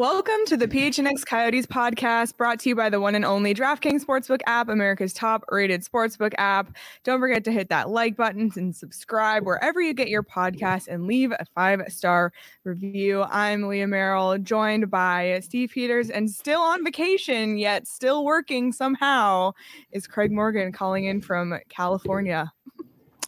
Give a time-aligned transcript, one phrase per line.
[0.00, 4.02] Welcome to the PHNX Coyotes podcast brought to you by the one and only DraftKings
[4.02, 6.74] Sportsbook app, America's top rated sportsbook app.
[7.04, 11.06] Don't forget to hit that like button and subscribe wherever you get your podcast and
[11.06, 12.32] leave a five star
[12.64, 13.24] review.
[13.24, 19.52] I'm Leah Merrill, joined by Steve Peters and still on vacation, yet still working somehow,
[19.92, 22.50] is Craig Morgan calling in from California.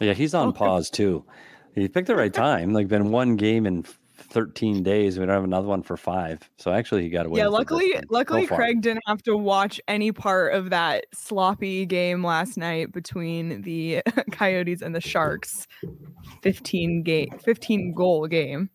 [0.00, 1.22] Yeah, he's on pause too.
[1.74, 2.72] He picked the right time.
[2.72, 3.84] Like been one game in
[4.32, 5.18] 13 days.
[5.18, 6.40] We don't have another one for five.
[6.56, 7.38] So actually he got away.
[7.38, 8.56] yeah, with luckily, luckily So.
[8.56, 14.02] Craig didn't have to watch any part of that sloppy game last night between the
[14.32, 15.66] Coyotes and the Sharks.
[16.42, 18.70] 15 game 15 goal game.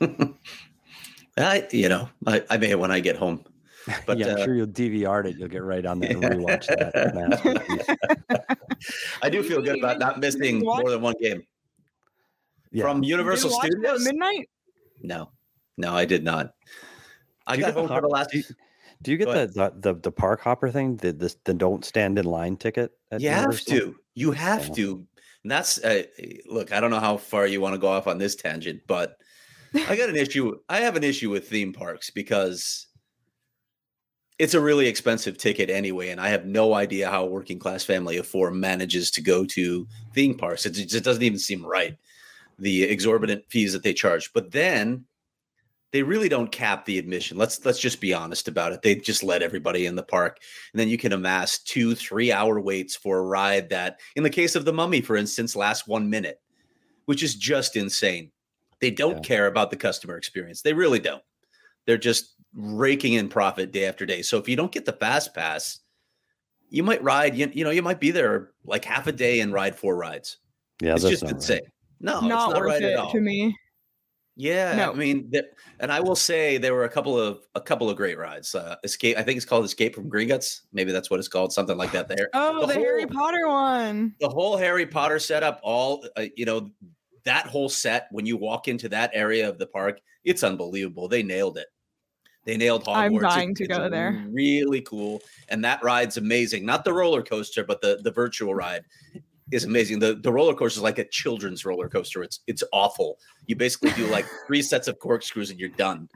[1.38, 3.44] I, you know, I, I may when I get home.
[4.04, 5.38] But yeah, I'm uh, sure you'll DVR it.
[5.38, 8.58] You'll get right on there and rewatch that.
[9.22, 11.42] I do feel good about not missing more than one game
[12.70, 12.82] Yeah.
[12.82, 14.04] from Universal watch it at Studios.
[14.04, 14.50] midnight.
[15.02, 15.30] No,
[15.76, 16.54] no, I did not.
[17.46, 18.30] I Do got the home for the last.
[18.30, 18.44] do you-
[19.02, 20.96] Do you get the, the the the park hopper thing?
[20.96, 22.90] The this the don't stand in line ticket?
[23.16, 23.94] You have to.
[24.14, 24.74] You have Yeah.
[24.74, 25.06] to.
[25.44, 26.02] And that's uh,
[26.46, 26.72] look.
[26.72, 29.16] I don't know how far you want to go off on this tangent, but
[29.86, 30.58] I got an issue.
[30.68, 32.88] I have an issue with theme parks because
[34.38, 37.84] it's a really expensive ticket anyway, and I have no idea how a working class
[37.84, 40.66] family of four manages to go to theme parks.
[40.66, 41.96] It just doesn't even seem right.
[42.58, 45.04] The exorbitant fees that they charge, but then
[45.92, 47.38] they really don't cap the admission.
[47.38, 48.82] Let's let's just be honest about it.
[48.82, 50.38] They just let everybody in the park,
[50.72, 54.30] and then you can amass two, three hour waits for a ride that, in the
[54.30, 56.40] case of the Mummy, for instance, lasts one minute,
[57.06, 58.30] which is just insane.
[58.80, 59.22] They don't Yeah.
[59.22, 60.62] care about the customer experience.
[60.62, 61.22] They really don't.
[61.86, 64.22] They're just raking in profit day after day.
[64.22, 65.80] So if you don't get the fast pass,
[66.70, 67.34] you might ride.
[67.34, 70.36] You, you know, you might be there like half a day and ride four rides.
[70.82, 71.60] Yeah, it's that's just insane.
[71.62, 71.72] right.
[72.00, 73.12] No, not, it's not worth right it at all.
[73.12, 73.56] to me.
[74.40, 74.92] Yeah, No.
[74.92, 75.46] I mean, th-
[75.80, 78.54] and I will say there were a couple of a couple of great rides.
[78.54, 80.60] Uh, Escape, I think it's called Escape from Gringotts.
[80.72, 82.06] Maybe that's what it's called, something like that.
[82.06, 84.14] There, Oh, the, Harry whole- Potter one.
[84.20, 86.70] the whole Harry Potter setup, all uh, you know,
[87.24, 88.06] that whole set.
[88.12, 91.08] When you walk into that area of the park, it's unbelievable.
[91.08, 91.66] They nailed it.
[92.44, 92.94] They nailed Hogwarts.
[92.96, 94.24] I'm It's- dying to go there.
[94.30, 96.64] Really cool, and that ride's amazing.
[96.64, 98.84] Not the roller coaster, but the the virtual ride
[99.52, 99.98] is amazing.
[99.98, 102.22] The the roller coaster is like a children's roller coaster.
[102.22, 103.18] It's it's awful.
[103.46, 106.08] You basically do like three sets of corkscrews and you're done.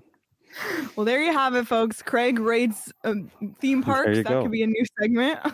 [0.96, 2.02] Well, there you have it, folks.
[2.02, 4.18] Craig rates um, theme parks.
[4.18, 4.42] That go.
[4.42, 5.40] could be a new segment.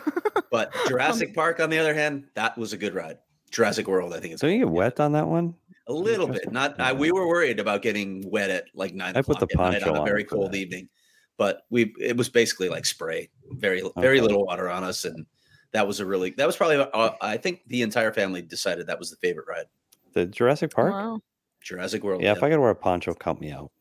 [0.51, 3.19] But Jurassic Park, on the other hand, that was a good ride.
[3.51, 5.53] Jurassic World, I think it's So you get wet on that one?
[5.87, 6.51] a little bit.
[6.51, 9.57] Not I, we were worried about getting wet at like nine I put o'clock the
[9.57, 10.57] poncho on a very for cold that.
[10.57, 10.89] evening.
[11.37, 14.21] But we it was basically like spray, very very Okay.
[14.27, 15.25] little water on us, and
[15.73, 18.99] that was a really that was probably uh, I think the entire family decided that
[18.99, 19.65] was the favorite ride.
[20.13, 20.93] The Jurassic Park?
[20.93, 21.19] wow.
[21.61, 22.21] Jurassic World.
[22.21, 23.71] Yeah, if I could wear a poncho, count me out.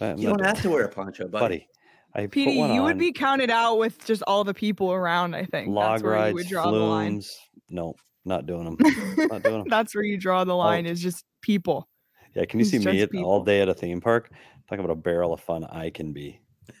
[0.00, 1.44] I'm you don't have to wear a poncho, buddy.
[1.44, 1.68] buddy.
[2.14, 5.34] I put PD, one you would be counted out with just all the people around.
[5.34, 7.22] I think log that's where rides, you would draw the line.
[7.70, 8.76] No, not doing them.
[9.28, 9.68] not doing 'em.
[9.68, 10.86] that's where you draw the line.
[10.86, 11.88] Is just people.
[12.34, 14.30] Yeah, can you It's see me at, all day at a theme park?
[14.68, 16.40] Talk about a barrel of fun I can be.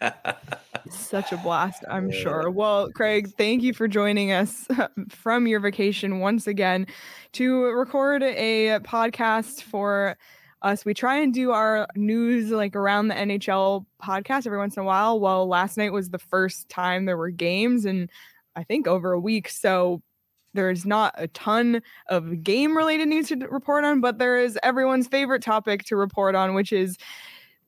[0.90, 2.50] Such a blast, I'm sure.
[2.50, 4.66] Well, Craig, thank you for joining us
[5.08, 6.86] from your vacation once again
[7.32, 10.16] to record a podcast for
[10.62, 10.84] us.
[10.84, 14.86] We try and do our news like around the NHL podcast every once in a
[14.86, 15.20] while.
[15.20, 18.10] Well, last night was the first time there were games and
[18.56, 19.48] I think over a week.
[19.48, 20.02] So
[20.54, 25.08] there's not a ton of game related news to report on, but there is everyone's
[25.08, 26.96] favorite topic to report on, which is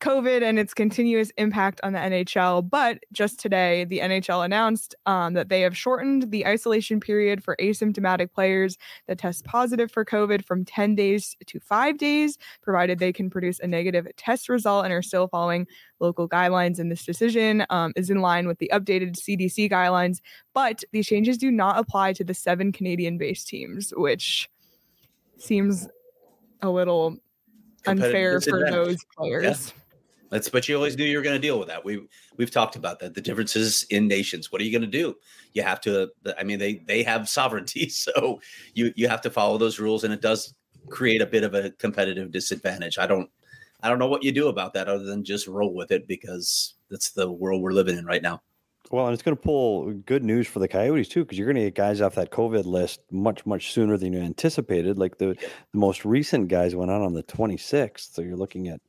[0.01, 2.69] COVID and its continuous impact on the NHL.
[2.69, 7.57] But just today, the NHL announced um, that they have shortened the isolation period for
[7.61, 8.77] asymptomatic players
[9.07, 13.59] that test positive for COVID from 10 days to five days, provided they can produce
[13.61, 15.67] a negative test result and are still following
[15.99, 16.79] local guidelines.
[16.79, 20.21] And this decision um, is in line with the updated CDC guidelines.
[20.53, 24.51] But these changes do not apply to the seven Canadian based teams, which
[25.39, 25.89] seems
[26.63, 27.17] a little
[27.87, 29.73] unfair for those players.
[30.31, 31.85] That's but you always knew you were going to deal with that.
[31.85, 32.07] We
[32.37, 33.15] we've talked about that.
[33.15, 34.51] The differences in nations.
[34.51, 35.15] What are you going to do?
[35.53, 36.11] You have to.
[36.39, 38.41] I mean, they they have sovereignty, so
[38.75, 40.55] you you have to follow those rules, and it does
[40.89, 42.99] create a bit of a competitive disadvantage.
[42.99, 43.31] I don't
[43.83, 46.75] I don't know what you do about that other than just roll with it because
[46.91, 48.43] that's the world we're living in right now.
[48.91, 51.57] Well, and it's going to pull good news for the Coyotes too, because you're going
[51.57, 54.97] to get guys off that COVID list much, much sooner than you anticipated.
[54.97, 55.37] Like the,
[55.73, 58.81] the most recent guys went out on the 26th, so you're looking at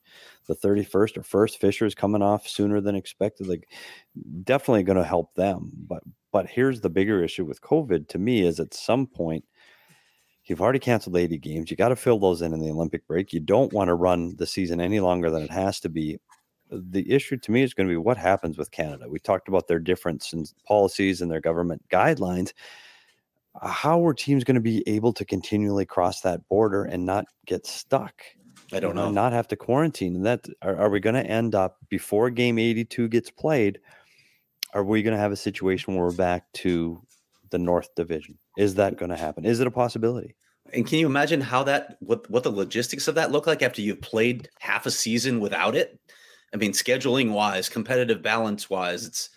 [0.48, 1.60] the 31st or first.
[1.60, 3.48] Fisher's coming off sooner than expected.
[3.48, 3.68] Like,
[4.44, 5.72] definitely going to help them.
[5.88, 9.46] But but here's the bigger issue with COVID to me is at some point
[10.46, 11.72] you've already canceled 80 games.
[11.72, 13.34] You got to fill those in in the Olympic break.
[13.34, 16.20] You don't want to run the season any longer than it has to be
[16.70, 19.08] the issue to me is going to be what happens with Canada.
[19.08, 22.54] We talked about their difference in policies and their government guidelines.
[23.62, 27.66] How are teams going to be able to continually cross that border and not get
[27.66, 28.22] stuck?
[28.74, 29.10] I don't know.
[29.10, 30.16] Not have to quarantine.
[30.16, 33.80] And that are, are we going to end up before game 82 gets played?
[34.74, 37.02] Are we going to have a situation where we're back to
[37.50, 38.38] the North Division?
[38.58, 39.46] Is that going to happen?
[39.46, 40.36] Is it a possibility?
[40.74, 43.82] And can you imagine how that what what the logistics of that look like after
[43.82, 45.98] you've played half a season without it?
[46.54, 49.30] I mean, scheduling wise, competitive balance wise, it's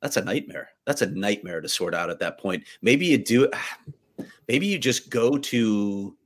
[0.00, 0.70] that's a nightmare.
[0.86, 2.64] That's a nightmare to sort out at that point.
[2.80, 3.50] Maybe you do
[4.48, 6.16] maybe you just go to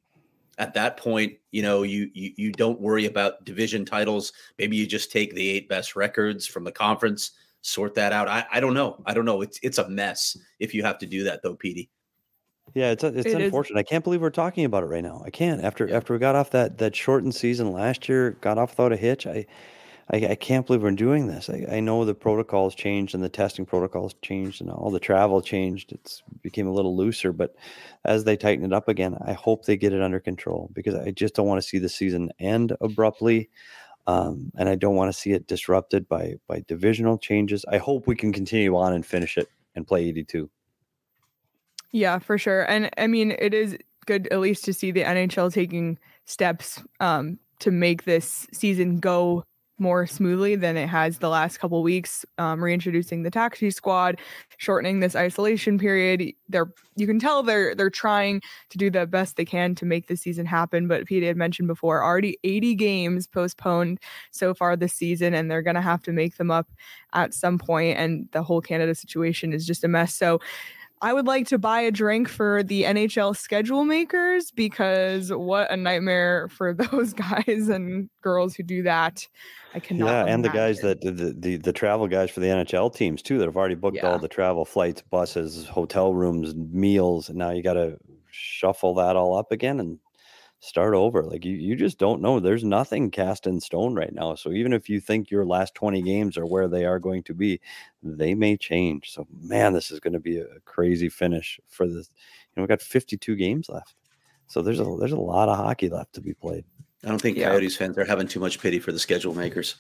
[0.59, 4.33] at that point, you know, you you you don't worry about division titles.
[4.59, 8.29] Maybe you just take the eight best records from the conference, sort that out.
[8.29, 9.03] I, I don't know.
[9.07, 9.43] I don't know.
[9.43, 11.91] It's it's a mess if you have to do that though, Petey.
[12.75, 13.79] Yeah, it's it's It is- unfortunate.
[13.79, 15.23] I can't believe we're talking about it right now.
[15.25, 15.63] I can't.
[15.63, 18.97] After after we got off that that shortened season last year, got off without a
[18.97, 19.27] hitch.
[19.27, 19.47] I
[20.11, 21.51] I, I can't believe we're doing this.
[21.51, 25.41] I, I know the protocols changed and the testing protocols changed and all the travel
[25.43, 25.93] changed.
[25.93, 27.57] It's became a little looser, but
[28.05, 31.11] as they tighten it up again, I hope they get it under control because I
[31.11, 33.51] just don't want to see the season end abruptly.
[34.09, 37.65] Um, and I don't want to see it disrupted by by divisional changes.
[37.69, 40.49] I hope we can continue on and finish it and play 82.
[41.91, 42.63] Yeah, for sure.
[42.71, 43.77] And I mean, it is
[44.07, 49.45] good at least to see the NHL taking steps um, to make this season go
[49.79, 52.25] more smoothly than it has the last couple weeks.
[52.39, 54.19] Um, reintroducing the taxi squad,
[54.57, 56.33] shortening this isolation period.
[56.49, 58.41] They're you can tell they're they're trying
[58.71, 60.89] to do the best they can to make the season happen.
[60.89, 64.01] But Pete had mentioned before, already 80 games postponed
[64.31, 66.69] so far this season, and they're gonna have to make them up
[67.13, 67.99] at some point.
[67.99, 70.15] And the whole Canada situation is just a mess.
[70.15, 70.41] So
[71.03, 75.77] I would like to buy a drink for the NHL schedule makers because what a
[75.77, 79.27] nightmare for those guys and girls who do that.
[79.75, 80.07] I cannot.
[80.07, 83.39] Yeah, and the guys that the, the the travel guys for the NHL teams too
[83.39, 84.11] that have already booked Yeah.
[84.13, 87.99] all the travel flights, buses, hotel rooms, meals, and now you got to
[88.31, 89.99] shuffle that all up again and
[90.61, 91.23] start over.
[91.23, 92.41] Like you, you just don't know.
[92.41, 94.35] There's nothing cast in stone right now.
[94.35, 97.35] So even if you think your last 20 games are where they are going to
[97.35, 97.61] be,
[98.03, 99.13] they may change.
[99.13, 102.11] So man, this is going to be a crazy finish for this.
[102.55, 103.95] You know, we got 52 games left.
[104.49, 106.65] So there's a there's a lot of hockey left to be played.
[107.05, 107.51] I don't think Yeah.
[107.51, 109.77] Coyotes fans are having too much pity for the schedule makers.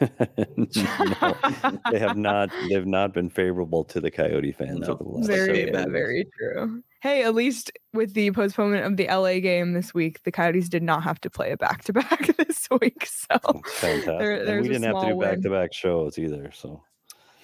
[0.56, 1.36] No,
[1.92, 2.50] they have not.
[2.68, 4.94] They've not been favorable to the Coyote fans No.
[4.94, 5.26] over the last.
[5.26, 5.90] Very very, bad.
[5.92, 6.82] very true.
[7.06, 10.82] Hey, at least with the postponement of the LA game this week, the Coyotes did
[10.82, 13.06] not have to play a back to back this week.
[13.06, 14.18] So oh, fantastic.
[14.18, 16.50] There- and we didn't have to do back to back shows either.
[16.52, 16.82] So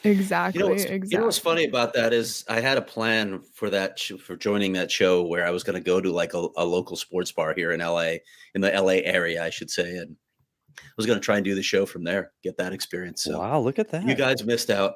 [0.03, 1.09] exactly, You know, what's, exactly.
[1.13, 4.35] you know what's funny about that is I had a plan for that sh- for
[4.35, 7.31] joining that show where I was going to go to like a, a local sports
[7.31, 8.15] bar here in LA,
[8.57, 10.17] in the LA area, I should say, and
[10.77, 13.23] I was going to try and do the show from there, get that experience.
[13.23, 14.09] So wow, look at that!
[14.09, 14.95] you guys missed out.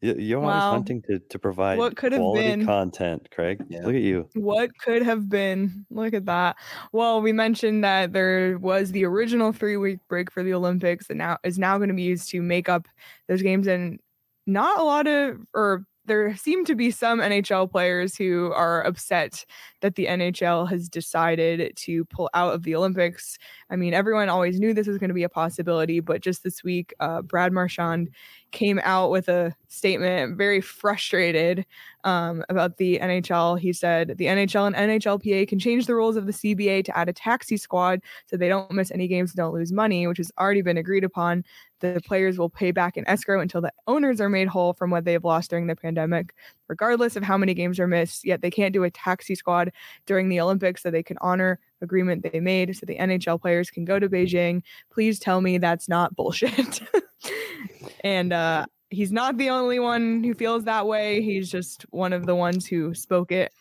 [0.00, 0.70] You- you're always Wow.
[0.72, 2.66] hunting to, to provide What could have quality been.
[2.66, 3.64] content, Craig.
[3.68, 3.86] Yeah.
[3.86, 4.28] Look at you.
[4.34, 5.86] What could have been?
[5.90, 6.56] Look at that.
[6.92, 11.14] Well, we mentioned that there was the original three week break for the Olympics that
[11.16, 12.86] now is now going to be used to make up
[13.28, 13.66] those games.
[13.66, 13.98] And
[14.46, 19.46] not a lot of, or there seem to be some NHL players who are upset
[19.80, 23.38] that the NHL has decided to pull out of the Olympics.
[23.70, 26.62] I mean, everyone always knew this was going to be a possibility, but just this
[26.62, 28.10] week, uh, Brad Marchand
[28.54, 31.66] came out with a statement, very frustrated
[32.04, 33.58] um, about the NHL.
[33.58, 37.08] He said the NHL and NHLPA can change the rules of the CBA to add
[37.08, 40.30] a taxi squad so they don't miss any games and don't lose money, which has
[40.38, 41.44] already been agreed upon.
[41.80, 45.04] The players will pay back in escrow until the owners are made whole from what
[45.04, 46.32] they have lost during the pandemic,
[46.68, 48.24] regardless of how many games are missed.
[48.24, 49.72] Yet they can't do a taxi squad
[50.06, 53.84] during the Olympics so they can honor agreement they made so the NHL players can
[53.84, 54.62] go to Beijing.
[54.90, 56.80] Please tell me that's not bullshit.
[58.04, 61.22] and uh he's not the only one who feels that way.
[61.22, 63.52] He's just one of the ones who spoke it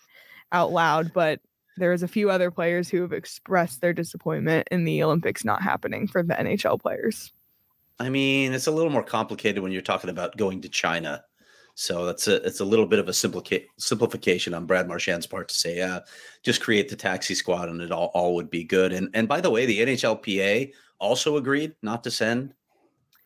[0.52, 1.40] out loud, but
[1.78, 6.08] there's a few other players who have expressed their disappointment in the Olympics not happening
[6.08, 7.32] for the NHL players.
[8.00, 11.24] I mean, it's a little more complicated when you're talking about going to China.
[11.76, 15.48] So that's a it's a little bit of a simplica- simplification on Brad Marchand's part
[15.50, 16.02] to say, uh,
[16.44, 18.94] just create the taxi squad and it all, all would be good.
[18.94, 22.54] And and by the way, the NHLPA also agreed not to send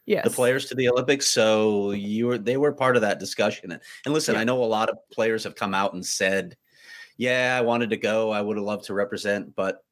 [0.06, 0.24] yes.
[0.24, 1.27] the players to the Olympics.
[1.27, 3.72] So you were they were part of that discussion.
[3.72, 4.42] And, and listen, Yeah.
[4.42, 6.56] I know a lot of players have come out and said,
[7.18, 8.32] "Yeah, I wanted to go.
[8.32, 9.84] I would have loved to represent," but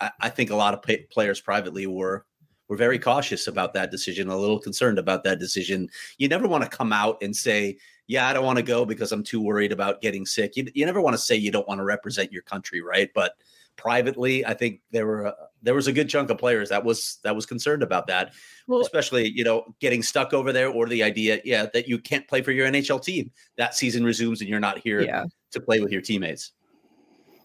[0.00, 2.24] I, I think a lot of players privately were
[2.68, 5.88] were very cautious about that decision, a little concerned about that decision.
[6.18, 9.12] You never want to come out and say, "Yeah, I don't want to go because
[9.12, 11.78] I'm too worried about getting sick." You, you never want to say you don't want
[11.78, 13.10] to represent your country, right?
[13.14, 13.34] But
[13.76, 15.32] privately, I think there were uh,
[15.62, 18.32] there was a good chunk of players that was that was concerned about that
[18.66, 22.26] Well, especially you know getting stuck over there or the idea yeah that you can't
[22.26, 25.80] play for your nhl team that season resumes and you're not here yeah, to play
[25.80, 26.52] with your teammates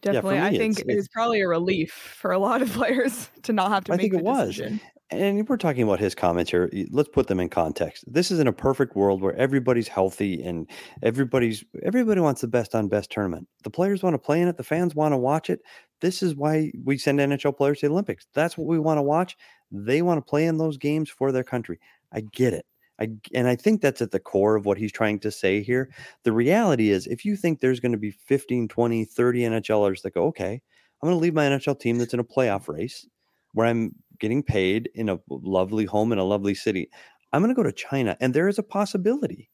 [0.01, 0.39] definitely.
[0.39, 3.53] I me, think it's- it was probably a relief for a lot of players to
[3.53, 4.49] not have to I make think it was.
[4.55, 4.79] decision.
[5.11, 6.69] And we're talking about his comments here.
[6.89, 8.05] Let's put them in context.
[8.07, 10.69] This is in a perfect world where everybody's healthy and
[11.03, 13.45] everybody's everybody wants the best on best tournament.
[13.63, 14.55] The players want to play in it.
[14.55, 15.59] The fans want to watch it.
[15.99, 18.25] This is why we send NHL players to the Olympics.
[18.33, 19.35] That's what we want to watch.
[19.69, 21.79] They want to play in those games for their country.
[22.13, 22.65] I get it.
[22.97, 25.89] I, and I think that's at the core of what he's trying to say here.
[26.23, 30.13] The reality is, if you think there's going to be 15, 20, 30 NHLers that
[30.13, 30.61] go, okay,
[31.01, 33.07] I'm going to leave my NHL team that's in a playoff race
[33.53, 36.89] where I'm getting paid in a lovely home in a lovely city.
[37.33, 38.17] I'm going to go to China.
[38.19, 39.49] And there is a possibility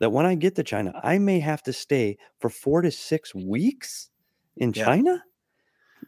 [0.00, 1.00] that when I get to China, ah.
[1.04, 4.10] I may have to stay for four to six weeks
[4.56, 4.84] in Yeah.
[4.84, 5.24] China.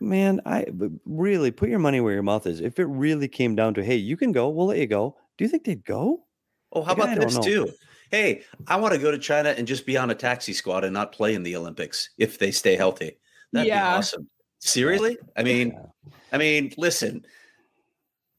[0.01, 0.67] Man, I
[1.05, 2.61] really put your money where your mouth is.
[2.61, 5.17] If it really came down to, hey, you can go, we'll let you go.
[5.39, 6.27] Do you think they'd go?
[6.73, 7.43] oh how Like, about this know.
[7.43, 7.73] too
[8.11, 10.93] hey i want to go to china and just be on a taxi squad and
[10.93, 13.17] not play in the olympics if they stay healthy
[13.53, 13.93] that'd Yeah.
[13.93, 14.29] be awesome
[14.59, 15.87] seriously i mean Yeah.
[16.35, 17.25] I mean listen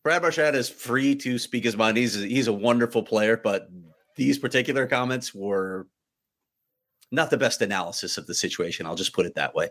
[0.04, 3.70] brad marchand is free to speak his mind he's a, he's a wonderful player but
[4.16, 5.88] these particular comments were
[7.12, 9.70] not the best analysis of the situation i'll just put it that way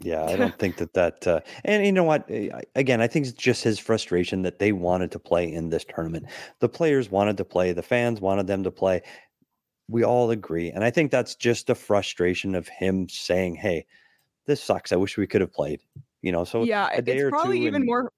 [0.00, 1.26] Yeah, I don't think that that.
[1.26, 2.28] Uh, and you know what?
[2.74, 6.26] Again, I think it's just his frustration that they wanted to play in this tournament.
[6.60, 7.72] The players wanted to play.
[7.72, 9.02] The fans wanted them to play.
[9.88, 13.86] We all agree, and I think that's just the frustration of him saying, "Hey,
[14.44, 14.92] this sucks.
[14.92, 15.80] I wish we could have played."
[16.22, 18.10] You know, so yeah, it's probably even and- more.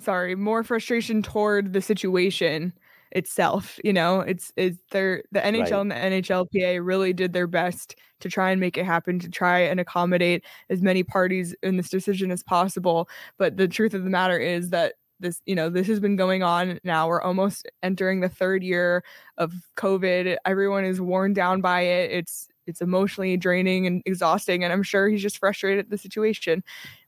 [0.00, 2.72] Sorry, more frustration toward the situation
[3.12, 3.78] itself.
[3.84, 5.72] You know, it's it's their the NHL Right.
[5.72, 9.60] and the NHLPA really did their best to try and make it happen, to try
[9.60, 13.08] and accommodate as many parties in this decision as possible.
[13.38, 16.42] But the truth of the matter is that this, you know, this has been going
[16.42, 17.06] on now.
[17.06, 19.04] We're almost entering the third year
[19.38, 20.36] of COVID.
[20.44, 22.10] Everyone is worn down by it.
[22.10, 26.62] It's it's emotionally draining and exhausting and i'm sure he's just frustrated at the situation.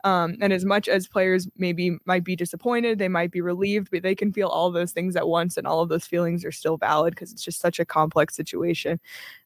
[0.04, 4.02] Um, and as much as players maybe might be disappointed they might be relieved but
[4.02, 6.76] they can feel all those things at once and all of those feelings are still
[6.76, 9.00] valid because it's just such a complex situation.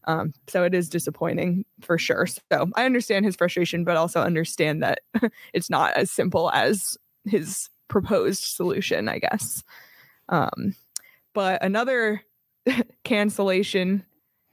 [0.04, 2.26] Um, so it is disappointing for sure.
[2.26, 5.00] So i understand his frustration but also understand that
[5.54, 9.62] it's not as simple as his proposed solution i guess.
[10.28, 10.74] Um,
[11.34, 12.22] but another
[13.04, 14.04] cancellation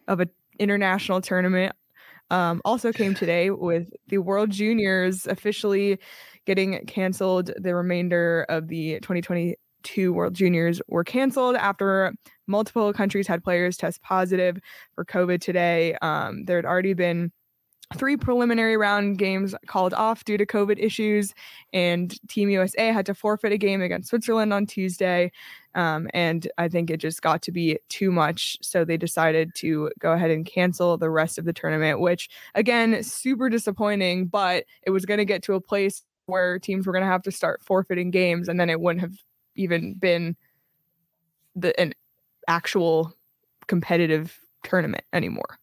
[0.07, 0.27] of a
[0.59, 1.73] international tournament
[2.29, 5.99] um, also came today with the World Juniors officially
[6.45, 7.51] getting canceled.
[7.57, 12.13] The remainder of the 2022 World Juniors were canceled after
[12.47, 14.57] multiple countries had players test positive
[14.95, 15.95] for COVID today.
[16.01, 17.31] Um, there had already been
[17.95, 21.33] three preliminary round games called off due to COVID issues,
[21.73, 25.31] and Team USA had to forfeit a game against Switzerland on Tuesday.
[25.73, 28.57] Um, and I think it just got to be too much.
[28.61, 33.03] So they decided to go ahead and cancel the rest of the tournament, which again,
[33.03, 37.05] super disappointing, but it was going to get to a place where teams were going
[37.05, 39.15] to have to start forfeiting games, and then it wouldn't have
[39.55, 40.35] even been
[41.55, 41.93] the an
[42.47, 43.13] actual
[43.67, 45.57] competitive tournament anymore.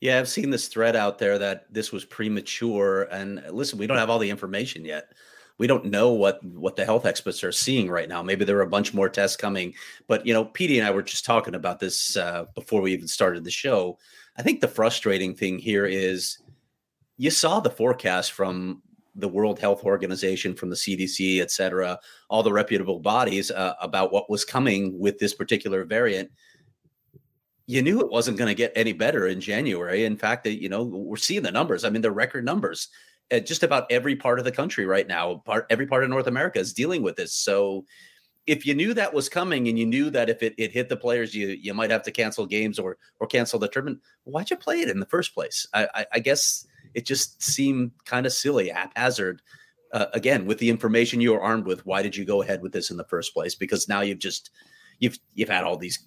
[0.00, 3.04] Yeah, I've seen this thread out there that this was premature.
[3.04, 5.12] And listen, we don't have all the information yet
[5.58, 8.22] we don't know what what the health experts are seeing right now.
[8.22, 9.74] Maybe there are a bunch more tests coming,
[10.06, 13.08] but you know, Petey and I were just talking about this uh, before we even
[13.08, 13.98] started the show.
[14.36, 16.38] I think the frustrating thing here is
[17.16, 18.82] you saw the forecast from
[19.14, 21.98] the World Health Organization, from the CDC, et cetera,
[22.28, 26.30] all the reputable bodies uh, about what was coming with this particular variant.
[27.66, 30.04] You knew it wasn't going to get any better in January.
[30.04, 31.84] In fact, you know we're seeing the numbers.
[31.84, 32.88] I mean, they're record numbers.
[33.32, 36.28] At just about every part of the country right now, part every part of North
[36.28, 37.34] America is dealing with this.
[37.34, 37.84] So,
[38.46, 40.96] if you knew that was coming and you knew that if it, it hit the
[40.96, 44.00] players, you you might have to cancel games or or cancel the tournament.
[44.24, 45.66] Why'd you play it in the first place?
[45.74, 49.42] I, I, I guess it just seemed kind of silly, haphazard.
[49.92, 52.72] Uh, again, with the information you were armed with, why did you go ahead with
[52.72, 53.54] this in the first place?
[53.54, 54.50] Because now you've just
[55.00, 56.06] you've you've had all these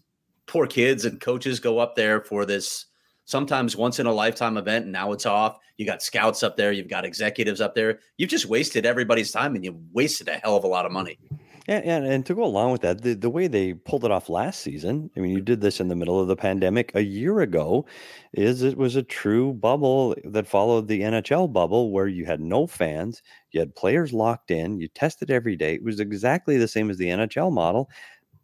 [0.50, 2.88] poor kids and coaches go up there for this
[3.26, 5.60] sometimes once in a lifetime event, and now it's off.
[5.78, 8.00] You got scouts up there, you've got executives up there.
[8.18, 11.20] You've just wasted everybody's time, and you wasted a hell of a lot of money.
[11.68, 14.28] Yeah, and, and to go along with that, the, the way they pulled it off
[14.28, 17.42] last season, I mean, you did this in the middle of the pandemic a year
[17.42, 17.86] ago,
[18.34, 22.66] is it was a true bubble that followed the NHL bubble where you had no
[22.66, 25.76] fans, you had players locked in, you tested every day.
[25.76, 27.88] It was exactly the same as the NHL model.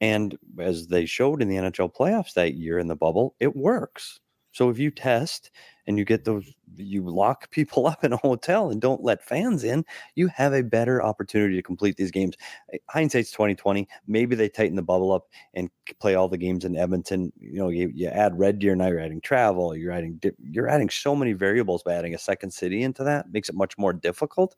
[0.02, 4.20] And as they showed in the NHL playoffs that year in the bubble, it works.
[4.52, 5.52] So if you test
[5.86, 6.46] and you get those,
[6.78, 9.84] you lock people up in a hotel and don't let fans in,
[10.16, 12.36] you have a better opportunity to complete these games.
[12.74, 13.88] Eh, hindsight's twenty twenty.
[14.08, 17.34] Maybe they tighten the bubble up and play all the games in Edmonton.
[17.40, 18.88] You know, you, you add Red Deer now.
[18.88, 19.76] You're adding travel.
[19.76, 23.50] You're adding you're adding so many variables by adding a second city into that makes
[23.50, 24.56] it much more difficult.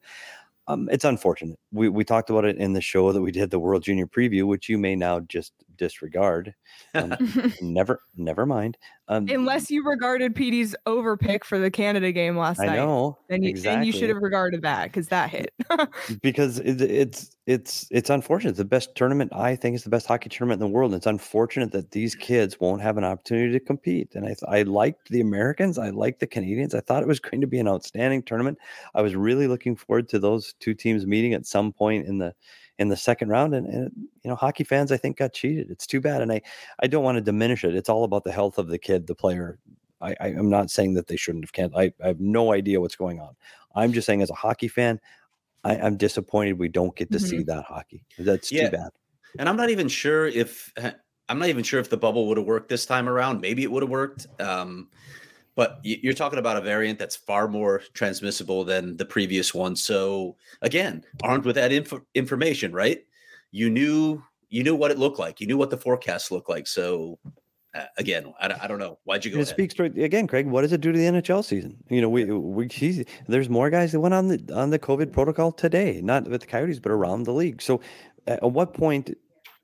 [0.68, 1.60] Um, it's unfortunate.
[1.72, 4.44] We we talked about it in the show that we did, the World Junior Preview,
[4.46, 6.54] which you may now just disregard.
[6.94, 7.16] Um,
[7.62, 8.78] never, never mind.
[9.10, 13.42] Um, Unless you regarded Petey's overpick for the Canada game last I night, know then
[13.42, 15.54] you, then you should have regarded that because that hit.
[16.22, 18.52] because it, it's it's it's unfortunate.
[18.52, 20.94] It's the best tournament I think is the best hockey tournament in the world.
[20.94, 24.14] It's unfortunate that these kids won't have an opportunity to compete.
[24.14, 25.78] And I th- I liked the Americans.
[25.78, 26.76] I liked the Canadians.
[26.76, 28.58] I thought it was going to be an outstanding tournament.
[28.94, 32.34] I was really looking forward to those two teams meeting at some point in the
[32.80, 33.56] in the second round.
[33.56, 33.92] And, and
[34.24, 35.72] you know, hockey fans I think got cheated.
[35.72, 36.22] It's too bad.
[36.22, 36.42] And I
[36.80, 37.76] I don't want to diminish it.
[37.76, 39.60] It's all about the health of the kid, the player.
[40.00, 41.82] I, I am not saying that they shouldn't have canceled.
[41.82, 43.36] I, I have no idea what's going on.
[43.76, 45.00] I'm just saying as a hockey fan,
[45.64, 48.06] I, I'm disappointed we don't get to see that hockey.
[48.20, 48.70] That's Yeah.
[48.70, 48.90] too bad.
[49.40, 50.72] And I'm not even sure if
[51.30, 53.42] I'm not even sure if the bubble would have worked this time around.
[53.42, 54.28] Maybe it would have worked.
[54.40, 54.90] Um,
[55.58, 59.76] but you're talking about a variant that's far more transmissible than the previous one.
[59.76, 63.04] So again, armed with that inf- information, right?
[63.52, 65.42] You knew you knew what it looked like.
[65.42, 66.68] You knew what the forecast looked like.
[66.68, 67.18] So
[67.76, 68.98] uh, again, I, don't- I don't know.
[69.04, 69.40] Why'd you go?
[69.40, 69.48] It ahead?
[69.56, 70.46] speaks to again, Craig.
[70.48, 71.76] What does it do to the NHL season?
[71.90, 75.12] You know, we we geez, there's more guys that went on the on the COVID
[75.12, 77.62] protocol today, not with the Coyotes, but around the league.
[77.62, 77.82] So,
[78.28, 79.10] at what point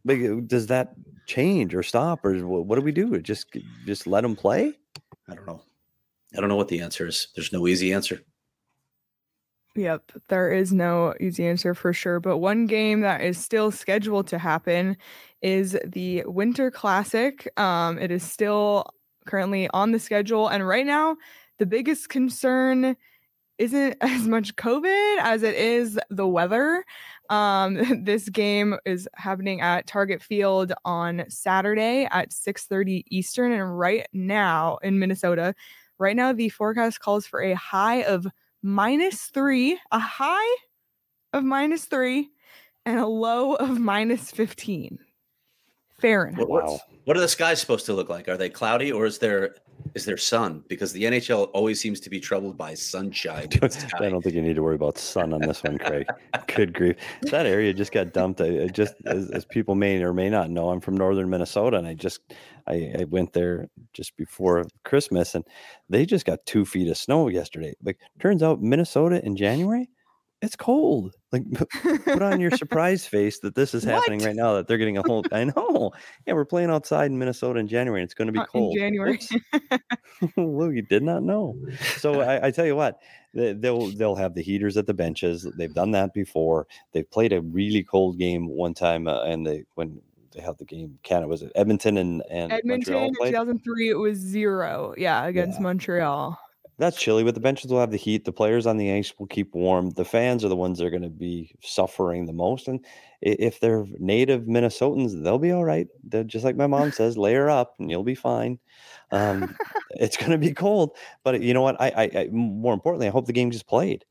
[0.05, 0.95] like, does that
[1.27, 3.21] change or stop, or wh- what do we do?
[3.21, 4.73] Just just let them play?
[5.29, 5.61] I don't know.
[6.35, 7.27] I don't know what the answer is.
[7.35, 8.21] There's no easy answer.
[9.75, 12.19] Yep, there is no easy answer for sure.
[12.19, 14.97] But one game that is still scheduled to happen
[15.41, 17.51] is the Winter Classic.
[17.59, 18.85] Um, it is still
[19.25, 20.47] currently on the schedule.
[20.47, 21.17] And right now,
[21.57, 22.95] the biggest concern
[23.57, 26.85] isn't as much COVID as it is the weather.
[27.29, 33.51] Um, this game is happening at Target Field on Saturday at 6:30 Eastern.
[33.51, 35.55] And right now in Minnesota,
[35.97, 38.27] right now the forecast calls for a high of
[38.61, 40.57] minus three, a high
[41.33, 42.29] of minus three,
[42.85, 44.99] and a low of minus 15
[45.99, 46.47] Fahrenheit.
[46.49, 48.27] What, what are the skies supposed to look like?
[48.27, 49.55] Are they cloudy or is there
[49.95, 50.63] is there sun?
[50.67, 53.47] Because the NHL always seems to be troubled by sunshine.
[53.61, 56.07] I don't think you need to worry about sun on this one, Craig.
[56.47, 58.41] Good grief, that area just got dumped.
[58.41, 61.77] I, I just, as, as people may or may not know, I'm from northern Minnesota,
[61.77, 62.21] and I just,
[62.67, 65.45] I, I went there just before Christmas, and
[65.89, 67.73] they just got two feet of snow yesterday.
[67.83, 69.89] Like, turns out Minnesota in January,
[70.43, 71.15] it's cold.
[71.31, 71.43] Like,
[72.03, 74.27] put on your surprise face that this is happening What?
[74.27, 74.53] right now.
[74.53, 75.23] That they're getting a whole.
[75.31, 75.91] I know.
[76.27, 78.47] Yeah, we're playing outside in Minnesota in January, and it's going to be Uh, in
[78.47, 78.75] cold.
[78.77, 79.19] January.
[80.37, 81.57] Well, you did not know.
[81.97, 82.99] So I, I tell you what,
[83.33, 85.43] they- they'll they'll have the heaters at the benches.
[85.57, 86.67] They've done that before.
[86.93, 89.99] They've played a really cold game one time, uh, and they when
[90.33, 93.93] they had the game, Canada was it Edmonton and and Edmonton Montreal in 2003, it
[93.95, 94.93] was zero.
[94.97, 95.63] Yeah, against Yeah.
[95.63, 96.39] Montreal.
[96.77, 98.25] That's chilly, but the benches will have the heat.
[98.25, 99.91] The players on the ice will keep warm.
[99.91, 102.67] The fans are the ones that are going to be suffering the most.
[102.67, 102.83] And
[103.21, 105.87] if they're native Minnesotans, they'll be all right.
[106.03, 108.57] They're just like my mom says, layer up and you'll be fine.
[109.11, 109.55] Um,
[109.91, 111.79] it's going to be cold, but you know what?
[111.79, 114.03] I, I, I, more importantly, I hope the game just played.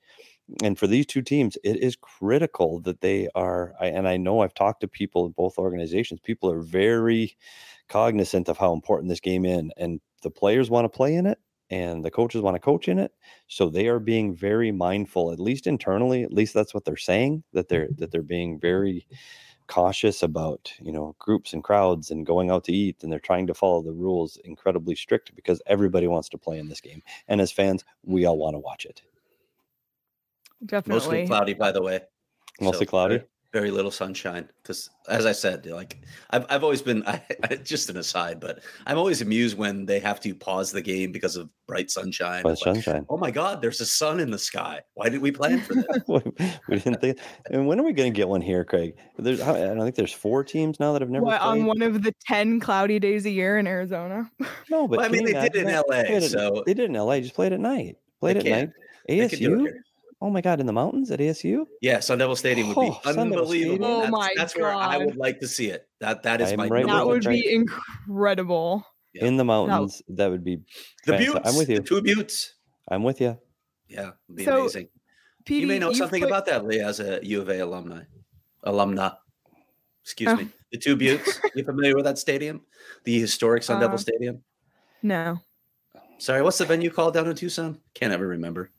[0.62, 3.74] And for these two teams, it is critical that they are.
[3.80, 6.20] I, and I know I've talked to people in both organizations.
[6.20, 7.36] People are very
[7.88, 11.38] cognizant of how important this game is, and the players want to play in it,
[11.72, 13.12] and the coaches want to coach in it.
[13.48, 16.22] So they are being very mindful, at least internally.
[16.22, 19.06] At least that's what they're saying that they're that they're being very
[19.68, 23.46] cautious about you know groups and crowds and going out to eat and they're trying
[23.46, 27.40] to follow the rules incredibly strict because everybody wants to play in this game and
[27.40, 29.00] as fans we all want to watch it
[30.66, 31.00] Definitely.
[31.00, 32.00] Mostly cloudy, by the way.
[32.60, 33.20] mostly So, cloudy
[33.52, 34.48] Very, very little sunshine.
[34.62, 35.98] Because, as I said, like
[36.30, 40.00] I've I've always been I, I, just an aside, but I'm always amused when they
[40.00, 42.42] have to pause the game because of bright sunshine.
[42.42, 44.80] but It's like, sunshine oh my God, there's a sun in the sky.
[44.94, 46.58] Why did we plan for that?
[46.68, 47.18] we didn't think
[47.50, 50.12] and when are we going to get one here craig there's i don't think there's
[50.12, 51.60] four teams now that have never What, played.
[51.60, 54.30] on one of the 10 cloudy days a year in Arizona?
[54.70, 55.74] no but Well, I mean, they did imagine in?
[55.74, 58.52] LA, Played it- so- they did in la just played at night played at can.
[58.52, 58.70] night
[59.08, 59.84] They could do it asu here.
[60.22, 63.00] Oh my god in the mountains at asu Yeah, Sun Devil Stadium would be Oh,
[63.04, 63.84] unbelievable.
[63.86, 65.88] Oh that's, my that's where I would like to see it.
[66.00, 68.86] That that is I'm my right that would you, be incredible.
[69.14, 69.26] Yeah.
[69.26, 70.56] in the mountains that would be
[71.04, 71.34] The fantastic.
[71.42, 71.48] Buttes.
[71.50, 72.36] i'm with you The two Buttes.
[72.88, 73.36] i'm with you
[73.88, 74.88] Yeah, it'd be So, amazing.
[75.44, 78.04] PD, you may know something put- about that, Lee, as a U of A alumni.
[78.64, 79.16] Alumna.
[80.04, 80.36] Excuse Oh.
[80.36, 80.48] me.
[80.70, 81.40] The two Buttes.
[81.56, 82.62] you familiar with that stadium?
[83.04, 84.42] The historic Sun Devil Uh, Stadium?
[85.02, 85.40] No.
[86.18, 87.80] Sorry, what's the venue called down in Tucson?
[87.92, 88.70] Can't ever remember.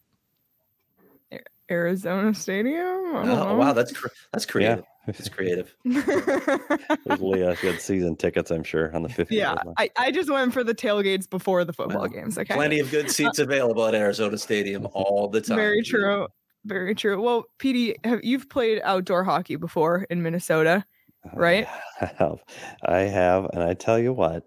[1.73, 2.77] Arizona Stadium?
[2.77, 3.73] Oh, wow, uh-huh.
[3.73, 4.79] that's cr- that's creative.
[4.79, 5.75] yeah That's creative.
[5.83, 7.55] There's Leah.
[7.57, 9.27] She had season tickets, I'm sure, on the 50th.
[9.31, 12.37] yeah, I, I just went for the tailgates before the football Well, games.
[12.37, 12.53] Okay.
[12.53, 15.57] Plenty of good seats uh, available at Arizona Stadium all the time.
[15.57, 16.27] Very true.
[16.65, 17.21] Very true.
[17.21, 20.85] Well, PD, have you've played outdoor hockey before in Minnesota,
[21.33, 21.67] right?
[21.99, 22.39] I have.
[22.85, 23.45] I have.
[23.51, 24.45] And I tell you what,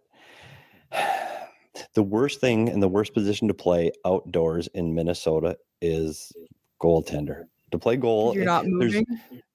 [1.95, 6.33] the worst thing and the worst position to play outdoors in Minnesota is
[6.81, 7.45] goaltender.
[7.73, 9.05] To play goal, You're not moving.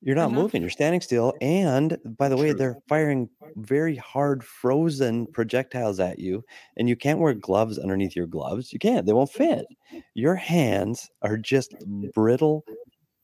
[0.01, 0.43] You're not enough?
[0.43, 0.61] moving.
[0.61, 1.33] You're standing still.
[1.39, 6.43] And by the way, they're firing very hard, frozen projectiles at you,
[6.75, 8.73] and you can't wear gloves underneath your gloves.
[8.73, 9.05] You can't.
[9.05, 9.65] They won't fit.
[10.13, 11.73] Your hands are just
[12.13, 12.65] brittle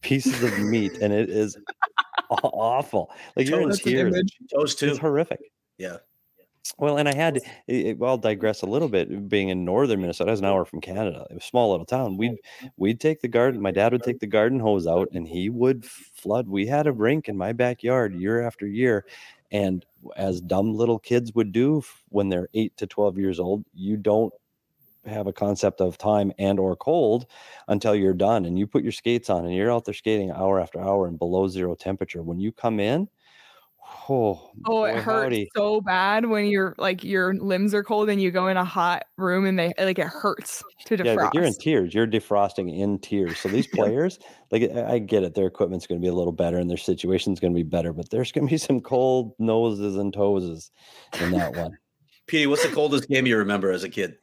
[0.01, 1.57] pieces of meat, and it is
[2.29, 3.11] awful.
[3.35, 4.15] Like you're in Toes, tears.
[4.53, 4.91] Toes too.
[4.91, 5.41] It's horrific.
[5.77, 5.97] Yeah.
[6.77, 9.29] Well, and I had, it, eh, well, I'll digress a little bit.
[9.29, 11.25] Being in northern Minnesota, I was an hour from Canada.
[11.29, 12.17] It was a small little town.
[12.17, 12.37] We'd
[12.77, 13.61] we'd take the garden.
[13.61, 16.47] My dad would take the garden hose out, and he would flood.
[16.47, 19.05] We had a rink in my backyard year after year,
[19.51, 23.97] and as dumb little kids would do when they're eight to twelve years old, you
[23.97, 24.33] don't
[25.05, 27.25] have a concept of time and or cold
[27.69, 30.59] until you're done and you put your skates on and you're out there skating hour
[30.59, 33.07] after hour and below zero temperature when you come in
[34.09, 35.49] oh, Oh, it hurts howdy.
[35.55, 39.05] so bad when you're like your limbs are cold and you go in a hot
[39.17, 41.05] room and they like it hurts to defrost.
[41.05, 41.93] Yeah, like you're in tears.
[41.93, 43.39] You're defrosting in tears.
[43.39, 44.19] So these players,
[44.51, 47.39] like I get it, their equipment's going to be a little better and their situation's
[47.39, 50.71] going to be better, but there's going to be some cold noses and toeses
[51.19, 51.77] in that one.
[52.27, 54.17] Petey, what's the coldest game you remember as a kid?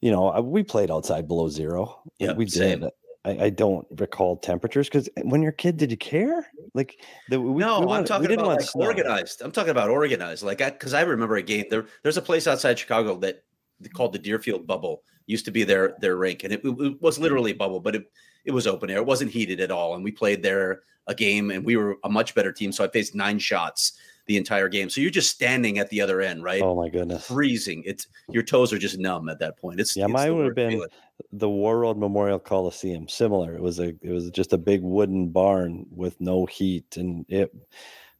[0.00, 2.00] You know, uh, we played outside below zero.
[2.18, 2.88] Yeah, we same.
[3.24, 6.42] I, I don't recall temperatures because eh, when you're a kid, did you care?
[6.42, 6.70] Mm.
[6.74, 9.42] Like the, we, no, we I'm talking about like organized.
[9.42, 10.42] I'm talking about organized.
[10.42, 11.86] Like, because I, remember a game there.
[12.02, 13.44] There's a place outside Chicago that
[13.92, 15.02] called the Deerfield Bubble.
[15.26, 17.22] Used to be their their rink, and it, it was mm.
[17.22, 18.10] literally a bubble, but it
[18.44, 18.98] it was open air.
[18.98, 22.10] It wasn't heated at all, and we played there a game, and we were a
[22.10, 22.72] much better team.
[22.72, 24.88] So I faced nine shots the entire game.
[24.88, 26.62] So you're just standing at the other end, right?
[26.62, 27.26] Oh my goodness.
[27.26, 27.82] Freezing.
[27.84, 29.80] It's your toes are just numb at that point.
[29.80, 30.88] It's Yeah, it's mine would have been feeling.
[31.32, 33.08] the Warroad Memorial Coliseum.
[33.08, 33.54] Similar.
[33.54, 37.54] It was a it was just a big wooden barn with no heat, and it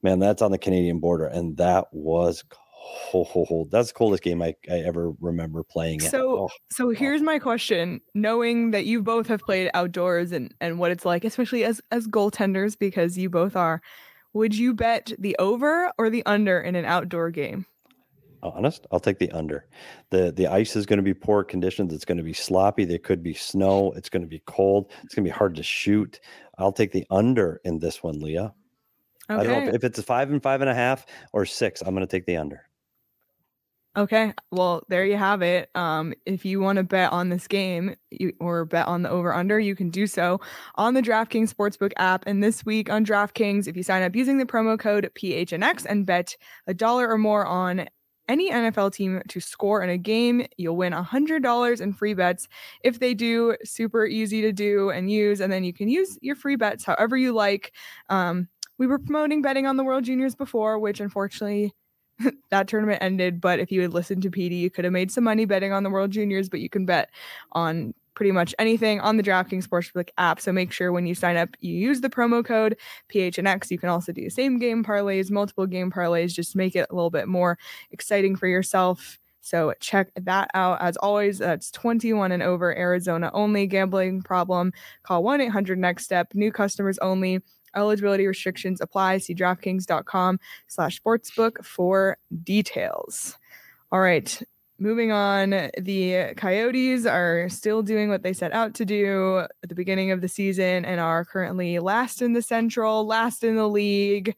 [0.03, 2.45] man, that's on the Canadian border, and that was
[3.11, 3.71] cold.
[3.71, 6.01] That's the coldest game I, I ever remember playing.
[6.01, 6.91] So Oh, so oh.
[6.91, 11.25] here's my question, knowing that you both have played outdoors and and what it's like,
[11.25, 13.81] especially as as goaltenders because you both are,
[14.35, 17.67] would you bet the over or the under in an outdoor game?
[18.43, 19.67] honest, I'll take the under.
[20.11, 21.93] the The ice is going to be poor conditions.
[21.93, 22.85] It's going to be sloppy.
[22.85, 23.93] There could be snow.
[23.93, 24.93] It's going to be cold.
[25.03, 26.21] It's going to be hard to shoot.
[26.59, 28.53] I'll take the under in this one, Leah.
[29.29, 31.81] I don't know if, if it's a five and five and a half or six.
[31.81, 32.69] I'm going to take the under.
[33.97, 34.33] Okay.
[34.51, 35.71] Well, there you have it.
[35.77, 39.33] Um, if you want to bet on this game you, or bet on the over
[39.33, 40.41] under, you can do so
[40.75, 42.25] on the DraftKings Sportsbook app.
[42.27, 46.07] And this week on DraftKings, if you sign up using the promo code PHNX and
[46.07, 47.87] bet a dollar or more on
[48.29, 52.49] any NFL team to score in a game, you'll win $100 in free bets.
[52.83, 55.41] If they do, super easy to do and use.
[55.41, 57.73] And then you can use your free bets however you like.
[58.09, 61.73] Um, we were promoting betting on the World Juniors before, which unfortunately
[62.51, 63.41] that tournament ended.
[63.41, 65.83] But if you had listened to PD, you could have made some money betting on
[65.83, 67.11] the World Juniors, but you can bet
[67.53, 70.41] on pretty much anything on the DraftKings Sportsbook app.
[70.41, 72.77] So make sure when you sign up, you use the promo code
[73.13, 73.71] PHNX.
[73.71, 77.11] You can also do same game parlays, multiple game parlays, just make it a little
[77.11, 77.59] bit more
[77.91, 79.19] exciting for yourself.
[79.41, 80.81] So check that out.
[80.81, 83.67] As always, that's 21 and over Arizona only.
[83.67, 84.73] Gambling problem,
[85.03, 86.29] call 1 800 next step.
[86.35, 87.41] New customers only.
[87.75, 89.19] Eligibility restrictions apply.
[89.19, 93.37] See DraftKings.com slash sportsbook for details.
[93.93, 94.43] All right.
[94.81, 99.75] Moving on, the Coyotes are still doing what they set out to do at the
[99.75, 104.35] beginning of the season and are currently last in the Central, last in the league,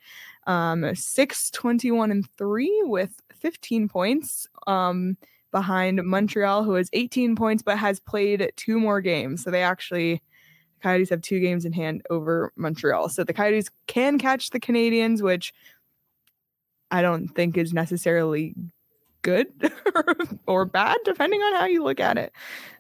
[0.47, 5.17] um, 6 21 and 3 with 15 points um,
[5.53, 9.43] behind Montreal, who has 18 points but has played two more games.
[9.43, 10.23] So they actually,
[10.77, 13.09] the Coyotes have two games in hand over Montreal.
[13.09, 15.53] So the Coyotes can catch the Canadians, which
[16.91, 18.55] I don't think is necessarily
[19.23, 19.49] good
[20.47, 22.33] or bad, depending on how you look at it.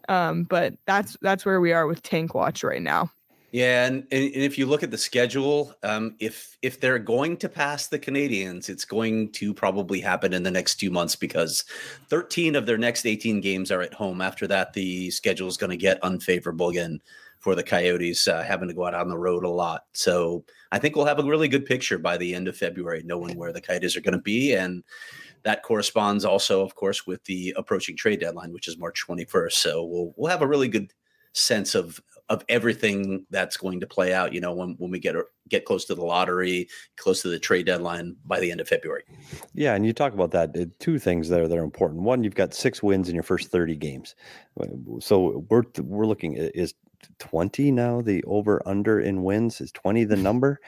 [0.09, 3.11] Um, but that's that's where we are with Tank Watch right now.
[3.53, 7.49] Yeah, and, and if you look at the schedule, um, if if they're going to
[7.49, 11.65] pass the Canadians, it's going to probably happen in the next two months because
[12.11, 14.21] 13 of their next 18 games are at home.
[14.21, 17.01] After that, the schedule is going to get unfavorable again
[17.47, 19.83] for the Coyotes, uh, having to go out on the road a lot.
[19.95, 23.37] So I think we'll have a really good picture by the end of February, knowing
[23.37, 24.83] where the Coyotes are going to be, and
[25.45, 29.53] that corresponds also, of course, with the approaching trade deadline, which is March 21st.
[29.53, 30.93] So we'll we'll have a really good
[31.35, 35.15] sense of of everything that's going to play out you know when, when we get
[35.51, 39.05] get close to the lottery close to the trade deadline by the end of february
[39.55, 40.57] Yeah, and you talk about that.
[40.57, 42.01] uh, Two things there that are important.
[42.01, 44.17] One, you've got six wins in your first thirty games,
[44.99, 46.75] so we're we're looking is
[47.19, 50.61] twenty now the over under in wins is twenty the number.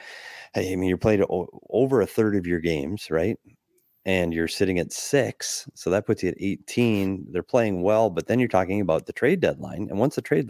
[0.53, 1.21] Hey, I mean, you're played
[1.69, 3.37] over a third of your games, right?
[4.05, 7.25] And you're sitting at six, so that puts you at eighteen.
[7.31, 10.49] They're playing well, but then you're talking about the trade deadline, and once the trade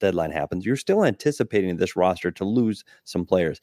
[0.00, 3.60] deadline happens, you're still anticipating this roster to lose some players.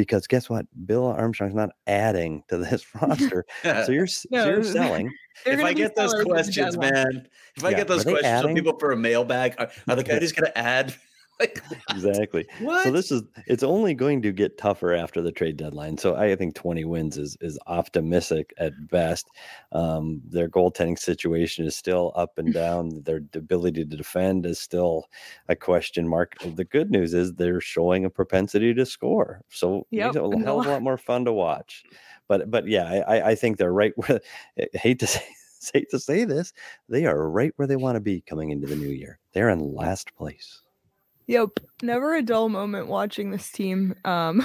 [0.00, 0.64] Because guess what?
[0.86, 3.44] Bill Armstrong's not adding to this roster.
[3.62, 5.12] so you're s- so you're selling.
[5.44, 8.04] If i get those sellers at the questions man if i Yeah, get those are
[8.04, 10.94] they questions from people for a mailbag are, are the Coyotes going to add
[11.40, 12.46] like Exactly.
[12.60, 15.98] what So this is it's only going to get tougher after the trade deadline.
[15.98, 19.28] So I think 20 wins is is optimistic at best.
[19.72, 23.02] Um, their goaltending situation is still up and down.
[23.04, 25.06] Their ability to defend is still
[25.48, 26.34] a question mark.
[26.54, 29.40] The good news is they're showing a propensity to score.
[29.48, 31.82] So Yep, it's a hell of a lot- more fun to watch.
[32.28, 34.20] But but yeah, I, I- I think they're right where
[34.58, 35.24] I hate to say
[35.74, 36.52] hate to say this,
[36.88, 39.18] they are right where they want to be coming into the new year.
[39.32, 40.62] They're in last place.
[41.30, 41.60] Yep.
[41.80, 43.94] Never a dull moment watching this team.
[44.04, 44.44] Um,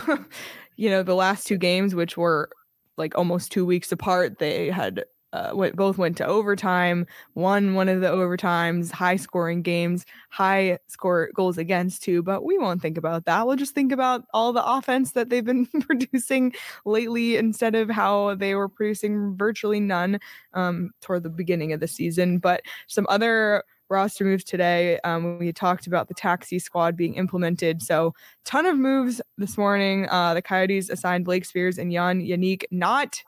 [0.75, 2.51] you know, the last two games, which were
[2.95, 7.89] like almost two weeks apart, they had uh, went, both went to overtime, won one
[7.89, 12.21] of the overtimes, high scoring games, high score goals against too.
[12.21, 13.47] But we won't think about that.
[13.47, 16.53] We'll just think about all the offense that they've been producing
[16.85, 20.19] lately instead of how they were producing virtually none
[20.53, 22.37] um, toward the beginning of the season.
[22.37, 24.99] But some other roster moves today.
[25.03, 27.81] Um, we talked about the taxi squad being implemented.
[27.81, 30.07] So, ton of moves this morning.
[30.09, 33.21] Uh, the Coyotes assigned Blake Speers and Jan Yannick, not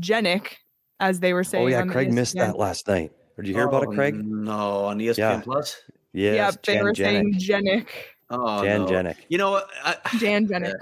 [0.00, 0.54] Jenick,
[1.00, 1.64] as they were saying.
[1.64, 3.12] Oh yeah, on Craig missed that last night.
[3.36, 4.14] Did you hear about it, Oh, Craig?
[4.16, 5.40] no on espn Yeah.
[5.40, 5.80] plus
[6.12, 7.62] Yes, yeah, they Jan were saying Jenik.
[7.62, 7.86] Jenick,
[8.30, 8.86] oh Jan no.
[8.88, 9.16] Jenik.
[9.28, 10.74] you know what I, Jan Jenick.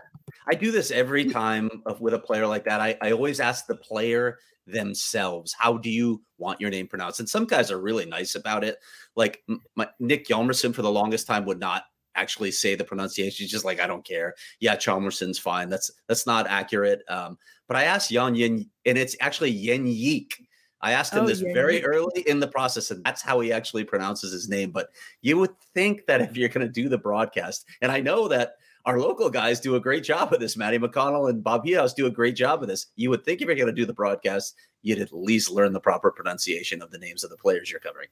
[0.49, 1.69] I do this every time
[2.01, 2.81] with a player like that.
[2.81, 7.21] I, I always ask the player themselves, how do you want your name pronounced?
[7.21, 8.79] And some guys are really nice about it.
[9.15, 9.43] Like
[9.75, 13.45] my, Nick Hjalmarsson for the longest time would not actually say the pronunciation.
[13.45, 14.35] He's just like, I don't care.
[14.61, 15.69] Yeah, Chalmerson's fine.
[15.69, 17.03] That's that's not accurate.
[17.09, 20.43] Um, but I asked Yan Yin, and it's actually Yen Yeek.
[20.81, 21.87] I asked him Oh, this Yen very Yeek.
[21.87, 24.71] early in the process, and that's how he actually pronounces his name.
[24.71, 24.89] But
[25.21, 28.53] you would think that if you're going to do the broadcast, and I know that
[28.87, 30.57] our local guys do a great job of this.
[30.57, 32.87] Matty McConnell and Bob Hughes do a great job of this.
[32.95, 35.81] You would think if you're going to do the broadcast, you'd at least learn the
[35.81, 38.09] proper pronunciation of the names of the players you're covering.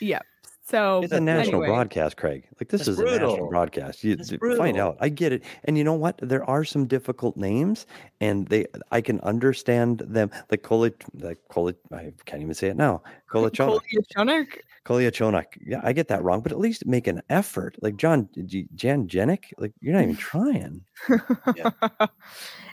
[0.00, 0.24] Yep.
[0.66, 2.46] So It's a national anyway, broadcast, Craig.
[2.58, 4.02] Like this That's is a national broadcast.
[4.02, 4.16] You
[4.56, 4.96] find out.
[4.98, 5.44] I get it.
[5.64, 6.18] And you know what?
[6.22, 7.86] There are some difficult names,
[8.22, 10.30] and they I can understand them.
[10.50, 13.02] Like Koli, like Koli, I can't even say it now.
[13.30, 14.58] Kolichonak.
[14.86, 15.44] Koliachonak.
[15.64, 17.76] Yeah, I get that wrong, but at least make an effort.
[17.82, 19.52] Like John G- Jan Jenik.
[19.58, 20.80] Like you're not even trying.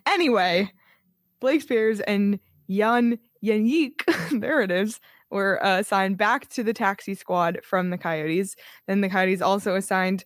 [0.06, 0.71] anyway,
[1.41, 4.04] Blake Speers and Jan Yannick,
[4.39, 4.99] there it is,
[5.32, 8.56] were uh, assigned back to the taxi squad from the Coyotes.
[8.88, 10.26] Then the Coyotes also assigned,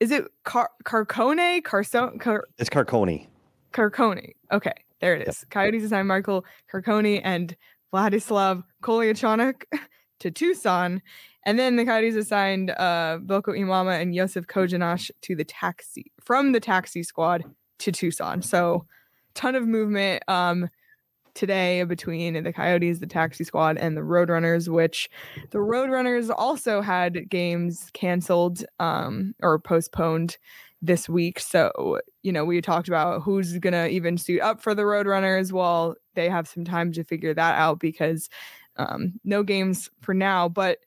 [0.00, 1.62] is it Car- Carcone?
[1.62, 3.28] Carso- Car- It's Carconi.
[3.72, 4.32] Carcone.
[4.50, 5.40] Okay, there it is.
[5.42, 5.50] Yep.
[5.50, 7.56] Coyotes assigned Michael Carcone and
[7.92, 9.62] Vladislav Kolyachonok
[10.20, 11.02] to Tucson.
[11.46, 16.52] And then the Coyotes assigned uh, Bilko Imama and Yosef Kojanash to the taxi from
[16.52, 17.44] the taxi squad
[17.78, 18.42] to Tucson.
[18.42, 18.86] So,
[19.34, 20.68] ton of movement um,
[21.34, 25.08] today between the Coyotes, the taxi squad, and the Roadrunners, which
[25.50, 30.36] the Roadrunners also had games canceled um, or postponed
[30.82, 31.38] this week.
[31.40, 35.52] So, you know, we talked about who's going to even suit up for the Roadrunners.
[35.52, 38.28] Well, they have some time to figure that out because
[38.76, 40.48] um, no games for now.
[40.48, 40.78] But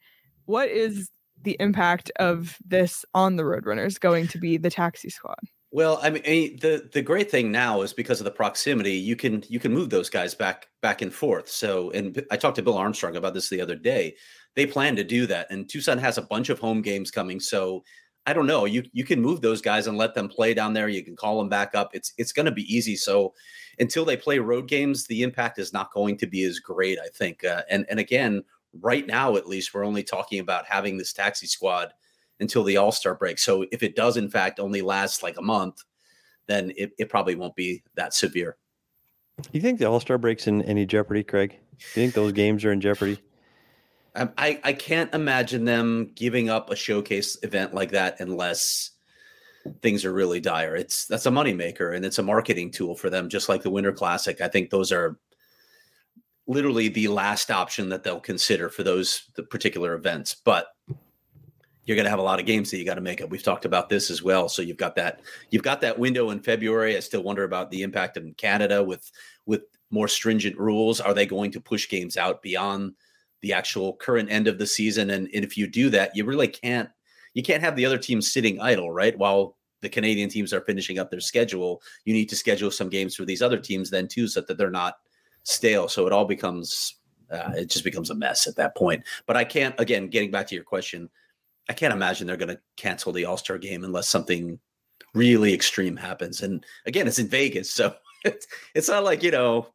[0.45, 1.09] what is
[1.43, 5.39] the impact of this on the Roadrunners going to be the taxi squad?
[5.73, 9.43] Well, I mean, the the great thing now is because of the proximity, you can
[9.49, 11.49] you can move those guys back back and forth.
[11.49, 14.15] So, and I talked to Bill Armstrong about this the other day.
[14.55, 17.39] They plan to do that, and Tucson has a bunch of home games coming.
[17.39, 17.83] So,
[18.27, 18.65] I don't know.
[18.65, 20.89] You you can move those guys and let them play down there.
[20.89, 21.89] You can call them back up.
[21.95, 22.95] It's it's going to be easy.
[22.95, 23.33] So,
[23.79, 26.99] until they play road games, the impact is not going to be as great.
[27.03, 27.43] I think.
[27.43, 28.43] Uh, and and again,
[28.79, 31.93] right now at least, we're only talking about having this taxi squad
[32.43, 33.39] until the All Star break.
[33.39, 35.81] So if it does in fact only last like a month,
[36.47, 38.57] then it, it probably won't be that severe.
[39.51, 41.49] You think the All Star break's in any jeopardy, Craig?
[41.49, 43.19] Do you think those games are in jeopardy?
[44.15, 48.91] Um, I, I can't imagine them giving up a showcase event like that unless
[49.81, 50.75] things are really dire.
[50.75, 53.91] It's that's a moneymaker and it's a marketing tool for them, just like the Winter
[53.91, 54.39] Classic.
[54.41, 55.17] I think those are
[56.45, 60.35] literally the last option that they'll consider for those the particular events.
[60.35, 60.67] But
[61.85, 63.29] you're going to have a lot of games that you got to make up.
[63.29, 64.47] We've talked about this as well.
[64.47, 66.95] So you've got that you've got that window in February.
[66.95, 69.11] I still wonder about the impact in Canada with
[69.45, 70.99] with more stringent rules.
[70.99, 72.93] Are they going to push games out beyond
[73.41, 75.09] the actual current end of the season?
[75.11, 76.89] And, and if you do that, you really can't
[77.33, 79.17] you can't have the other teams sitting idle, right?
[79.17, 83.15] While the Canadian teams are finishing up their schedule, you need to schedule some games
[83.15, 84.95] for these other teams then too, so that they're not
[85.43, 85.89] stale.
[85.89, 86.95] So it all becomes
[87.29, 89.03] uh, it just becomes a mess at that point.
[89.25, 91.09] But I can't again getting back to your question.
[91.69, 94.59] I can't imagine they're going to cancel the All Star game unless something
[95.13, 96.41] really extreme happens.
[96.41, 97.95] And again, it's in Vegas, so
[98.25, 99.67] it's it's not like you know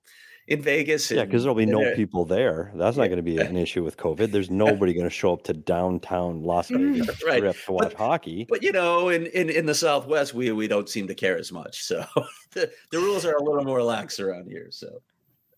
[0.48, 1.10] in Vegas.
[1.10, 2.72] Yeah, because there'll be no people there.
[2.74, 4.32] That's not going to be an issue with COVID.
[4.32, 7.38] There's nobody going to show up to downtown Las mm, Vegas Right.
[7.38, 8.46] Strip to watch But- hockey.
[8.48, 11.52] But you know, in, in in the Southwest, we we don't seem to care as
[11.52, 11.82] much.
[11.82, 12.04] So
[12.52, 14.68] the, the rules are a little more lax around here.
[14.70, 15.00] So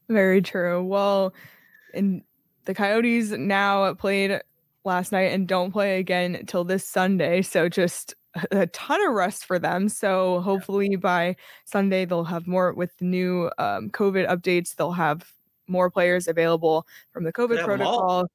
[0.09, 0.83] Very true.
[0.85, 1.35] Well,
[1.95, 2.23] and
[2.67, 4.41] the Coyotes now played
[4.85, 7.43] last night and don't play again until this Sunday.
[7.43, 8.15] So just
[8.53, 9.89] a- ton of rest for them.
[9.89, 14.75] So hopefully by Sunday they'll have more with the new um, COVID updates.
[14.77, 15.31] They'll have
[15.69, 17.99] more players available from the COVID have 'em all.
[18.27, 18.31] protocol.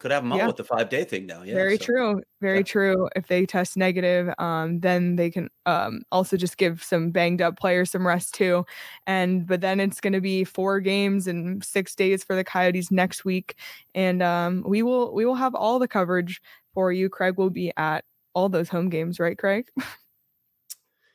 [0.00, 0.48] Could have them Yeah.
[0.48, 1.42] with the five day thing now.
[1.42, 2.22] Yeah, Very so- true.
[2.40, 2.62] Very yeah.
[2.64, 3.08] true.
[3.14, 7.56] If they test negative, um, then they can um, also just give some banged up
[7.58, 8.64] players some rest too.
[9.06, 12.90] And but then it's going to be four games and six days for the Coyotes
[12.90, 13.54] next week,
[13.94, 16.40] and um, we will we will have all the coverage
[16.74, 17.08] for you.
[17.08, 19.66] Craig will be at all those home games, right, Craig?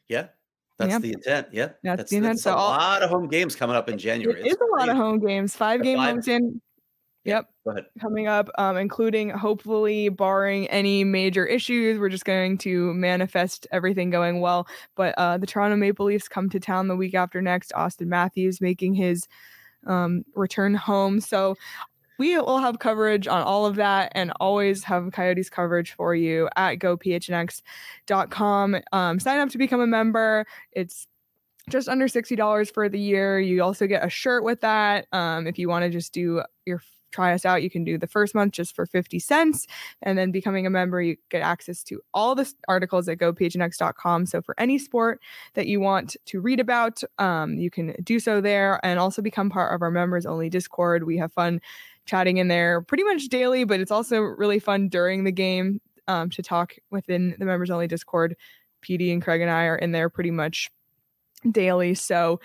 [0.07, 0.27] Yeah,
[0.77, 0.99] that's Yeah.
[0.99, 1.47] the intent.
[1.51, 2.35] Yeah, That's the intent.
[2.37, 4.41] a So all- lot of home games coming up in January.
[4.41, 5.55] It is a lot of home games.
[5.55, 6.59] Five The game five- homestand.
[7.25, 7.49] Yep.
[7.99, 11.97] Coming up, um, including hopefully barring any major issues.
[11.97, 14.67] We're just going to manifest everything going well.
[14.95, 17.71] But uh, the Toronto Maple Leafs come to town the week after next.
[17.75, 19.27] Auston Matthews making his
[19.87, 21.19] um, return home.
[21.19, 21.55] So
[22.19, 26.47] we will have coverage on all of that and always have Coyotes coverage for you
[26.55, 27.55] at gophnx.com.
[28.91, 30.45] Um, sign up to become a member.
[30.71, 31.07] It's
[31.69, 33.39] just under $60 for the year.
[33.39, 35.07] You also get a shirt with that.
[35.11, 38.07] Um, if you want to just do your try us out, you can do the
[38.07, 39.65] first month just for 50 cents.
[40.01, 44.25] And then becoming a member, you get access to all the articles at gophnx.com.
[44.25, 45.21] So for any sport
[45.53, 49.49] that you want to read about, um, you can do so there and also become
[49.49, 51.05] part of our members only Discord.
[51.05, 51.61] We have fun
[52.05, 56.29] chatting in there pretty much daily, but it's also really fun during the game um,
[56.31, 58.35] to talk within the members only Discord.
[58.83, 60.69] PD and Craig and I are in there pretty much
[61.49, 61.95] daily.
[61.95, 62.39] So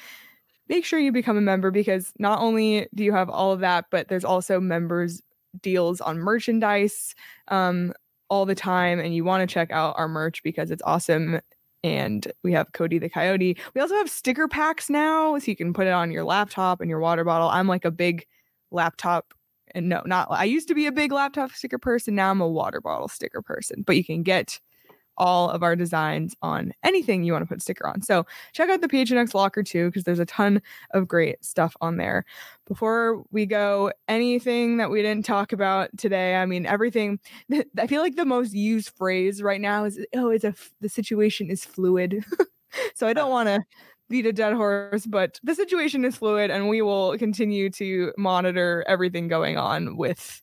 [0.71, 3.87] make sure you become a member because not only do you have all of that,
[3.91, 5.21] but there's also members
[5.61, 7.17] deals on merchandise
[7.49, 7.93] um,
[8.29, 9.01] all the time.
[9.01, 11.41] And you want to check out our merch because it's awesome.
[11.83, 13.59] And we have Cody the Coyote.
[13.75, 16.89] We also have sticker packs now, so you can put it on your laptop and
[16.89, 17.49] your water bottle.
[17.49, 18.25] I'm like a big
[18.71, 19.35] laptop
[19.75, 22.15] and no, not I used to be a big laptop sticker person.
[22.15, 23.83] Now I'm a water bottle sticker person.
[23.85, 24.61] But you can get
[25.17, 28.03] all of our designs on anything you want to put a sticker on.
[28.03, 31.97] So check out the PHNX locker too, because there's a ton of great stuff on
[31.97, 32.25] there.
[32.67, 37.19] Before we go, anything that we didn't talk about today, I mean, everything,
[37.79, 41.51] I feel like the most used phrase right now is, oh, it's a, the situation
[41.51, 42.25] is fluid.
[42.95, 43.63] so I don't want to
[44.09, 48.85] beat a dead horse, but the situation is fluid and we will continue to monitor
[48.89, 50.43] everything going on with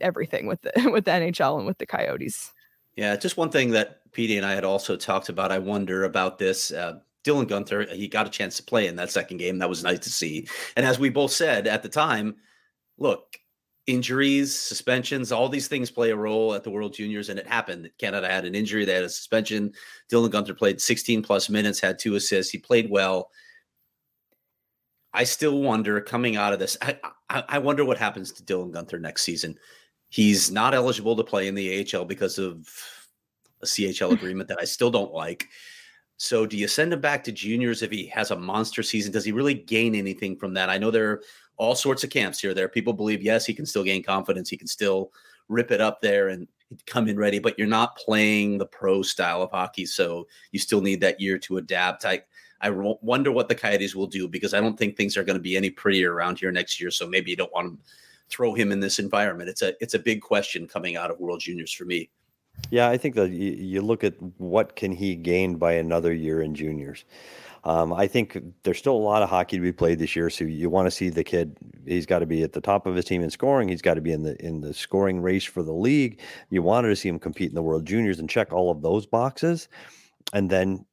[0.00, 2.52] everything with the with the NHL and with the Coyotes.
[2.96, 5.52] Yeah, just one thing that PD and I had also talked about.
[5.52, 6.70] I wonder about this.
[6.70, 9.58] Uh, Dylan Guenther, he got a chance to play in that second game.
[9.58, 10.46] That was nice to see.
[10.76, 12.36] And as we both said at the time,
[12.98, 13.38] look,
[13.86, 17.90] injuries, suspensions, all these things play a role at the World Juniors, and it happened.
[17.98, 19.72] Canada had an injury, they had a suspension.
[20.10, 22.52] Dylan Guenther played 16 plus minutes, had two assists.
[22.52, 23.30] He played well.
[25.14, 26.76] I still wonder coming out of this.
[26.80, 29.58] I, I, I wonder what happens to Dylan Guenther next season.
[30.12, 32.68] He's not eligible to play in the AHL because of
[33.62, 34.14] a CHL hmm.
[34.14, 35.48] agreement that I still don't like.
[36.18, 39.10] So, do you send him back to juniors if he has a monster season?
[39.10, 40.68] Does he really gain anything from that?
[40.68, 41.22] I know there are
[41.56, 42.52] all sorts of camps here.
[42.52, 44.50] There, people believe yes, he can still gain confidence.
[44.50, 45.12] He can still
[45.48, 46.46] rip it up there and
[46.84, 47.38] come in ready.
[47.38, 51.38] But you're not playing the pro style of hockey, so you still need that year
[51.38, 52.04] to adapt.
[52.04, 52.20] I
[52.60, 55.42] I wonder what the Coyotes will do because I don't think things are going to
[55.42, 56.90] be any prettier around here next year.
[56.90, 57.92] So maybe you don't want to
[58.32, 59.48] throw him in this environment.
[59.48, 62.10] It's a it's a big question coming out of World Juniors for me.
[62.70, 66.54] Yeah, I think that you, look at what can he gain by another year in
[66.54, 67.04] juniors.
[67.64, 70.44] Um, I think there's still a lot of hockey to be played this year, so
[70.44, 71.56] you want to see the kid.
[71.86, 73.68] He's got to be at the top of his team in scoring.
[73.68, 76.20] He's got to be in the in the scoring race for the league.
[76.50, 79.06] You wanted to see him compete in the World Juniors and check all of those
[79.06, 79.68] boxes,
[80.32, 80.84] and then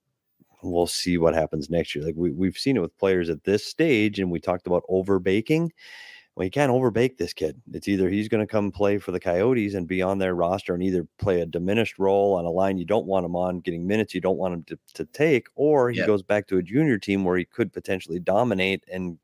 [0.61, 2.05] we'll see what happens next year.
[2.05, 5.19] Like we, we've seen it with players at this stage, and we talked about over
[5.19, 5.71] baking.
[6.39, 7.61] Well, you can't overbake this kid.
[7.73, 10.73] It's either he's going to come play for the Coyotes and be on their roster
[10.73, 13.85] and either play a diminished role on a line you don't want him on, getting
[13.85, 16.97] minutes you don't want him to, to take, or he goes back to a junior
[16.97, 18.85] team where he could potentially dominate.
[18.89, 19.17] And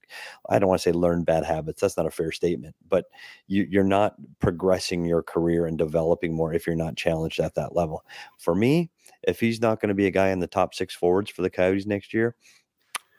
[0.50, 1.80] I don't want to say learn bad habits.
[1.80, 3.06] That's not a fair statement, but
[3.48, 7.74] you, you're not progressing your career and developing more if you're not challenged at that
[7.74, 8.04] level.
[8.38, 8.90] For me,
[9.24, 11.50] if he's not going to be a guy in the top six forwards for the
[11.50, 12.36] Coyotes next year,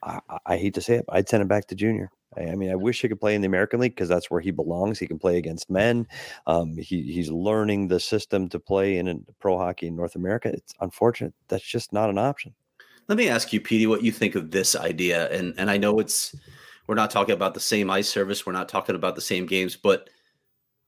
[0.02, 2.10] I, I hate to say it, I'd send him back to junior.
[2.36, 4.50] I, mean, I wish he could play in the American League because that's where he
[4.50, 4.98] belongs.
[4.98, 6.06] He can play against men.
[6.46, 10.48] Um, he, he's learning the system to play in, in pro hockey in North America.
[10.48, 11.34] It's unfortunate.
[11.48, 12.54] That's just not an option.
[13.08, 15.30] Let me ask you, Petey, what you think of this idea.
[15.30, 16.34] And and I know it's
[16.86, 19.76] we're not talking about the same ice service, we're not talking about the same games,
[19.76, 20.10] but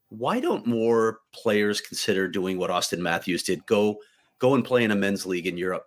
[0.09, 3.65] why don't more players consider doing what Auston Matthews did?
[3.67, 3.99] Go
[4.39, 5.85] go and play in a men's league in Europe.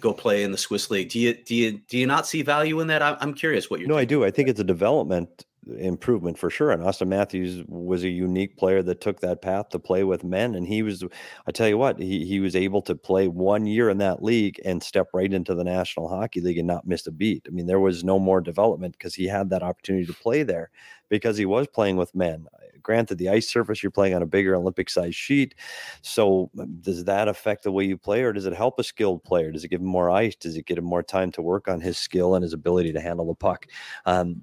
[0.00, 1.10] Go play in the Swiss league.
[1.10, 3.02] Do you do you do you not see value in that?
[3.02, 3.88] I'm curious what you're.
[3.88, 4.24] No, I do.
[4.24, 5.44] I think it's a development
[5.78, 6.72] improvement for sure.
[6.72, 10.54] And Auston Matthews was a unique player that took that path to play with men.
[10.54, 11.04] And he was,
[11.46, 14.60] I tell you what, he, he was able to play one year in that league
[14.64, 17.46] and step right into the National Hockey League and not miss a beat.
[17.46, 20.70] I mean, there was no more development because he had that opportunity to play there
[21.08, 22.46] because he was playing with men
[22.82, 25.54] granted, the ice surface you're playing on a bigger Olympic size sheet.
[26.02, 29.24] So um, does that affect the way you play, or does it help a skilled
[29.24, 29.50] player?
[29.52, 30.34] Does it give him more ice?
[30.36, 33.00] Does it get him more time to work on his skill and his ability to
[33.00, 33.66] handle the puck?
[34.06, 34.42] Um,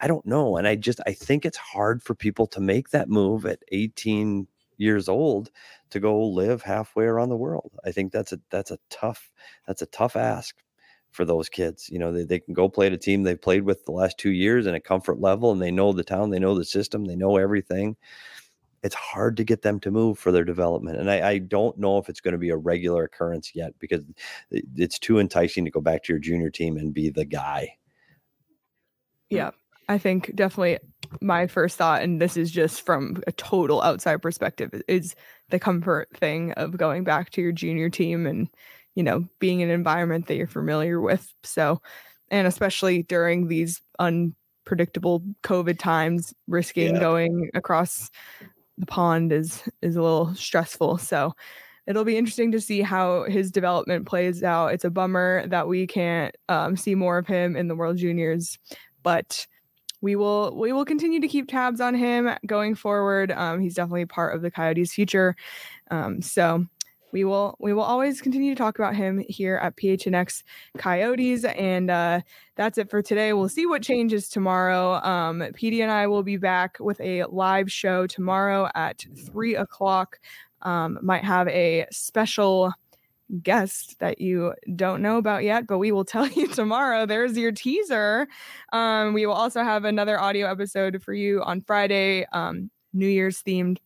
[0.00, 3.08] I don't know, and I just I think it's hard for people to make that
[3.08, 4.46] move at 18
[4.76, 5.50] years old
[5.90, 7.72] to go live halfway around the world.
[7.84, 9.30] I think that's a that's a tough
[9.66, 10.56] that's a tough ask
[11.14, 11.88] for those kids.
[11.88, 14.18] You know, they, they can go play at a team they've played with the last
[14.18, 17.04] two years in a comfort level and they know the town, they know the system,
[17.04, 17.96] they know everything.
[18.82, 20.98] It's hard to get them to move for their development.
[20.98, 24.02] And I, I don't know if it's going to be a regular occurrence yet because
[24.50, 27.76] it's too enticing to go back to your junior team and be the guy.
[29.30, 29.52] Yeah.
[29.88, 30.78] I think definitely
[31.20, 35.14] my first thought, and this is just from a total outside perspective, is
[35.50, 38.48] the comfort thing of going back to your junior team and
[38.94, 41.32] you know, being in an environment that you're familiar with.
[41.42, 41.80] So,
[42.30, 47.00] and especially during these unpredictable COVID times, risking yeah.
[47.00, 48.10] going across
[48.78, 50.98] the pond is is a little stressful.
[50.98, 51.34] So,
[51.86, 54.72] it'll be interesting to see how his development plays out.
[54.72, 58.58] It's a bummer that we can't um, see more of him in the World Juniors,
[59.02, 59.46] but
[60.00, 63.32] we will we will continue to keep tabs on him going forward.
[63.32, 65.34] Um, he's definitely part of the Coyotes' future.
[65.90, 66.66] Um, so
[67.14, 70.42] we will we will always continue to talk about him here at PHNX
[70.76, 71.44] Coyotes.
[71.44, 72.22] And uh,
[72.56, 73.32] that's it for today.
[73.32, 74.94] We'll see what changes tomorrow.
[74.94, 80.18] Um, PD and I will be back with a live show tomorrow at three o'clock.
[80.62, 82.72] Um, might have a special
[83.42, 87.06] guest that you don't know about yet, but we will tell you tomorrow.
[87.06, 88.26] There's your teaser.
[88.72, 93.40] Um, we will also have another audio episode for you on Friday, um, New Year's
[93.40, 93.78] themed.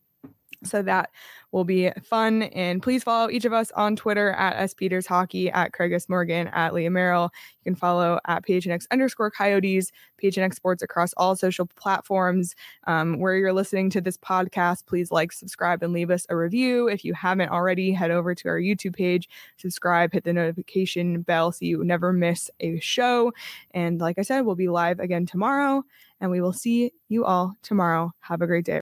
[0.63, 1.09] So that
[1.51, 2.43] will be fun.
[2.43, 6.09] And please follow each of us on Twitter at S Peters Hockey, at Craig S.
[6.09, 7.31] Morgan, at Leah Merrill.
[7.61, 9.91] You can follow at PHNX underscore Coyotes,
[10.21, 12.55] PHNX Sports across all social platforms.
[12.87, 16.87] Um, where you're listening to this podcast, please like, subscribe, and leave us a review.
[16.87, 21.51] If you haven't already, head over to our YouTube page, subscribe, hit the notification bell
[21.51, 23.31] so you never miss a show.
[23.71, 25.83] And like I said, we'll be live again tomorrow,
[26.19, 28.13] and we will see you all tomorrow.
[28.19, 28.77] Have a great day.